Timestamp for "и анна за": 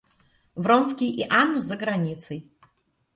1.11-1.75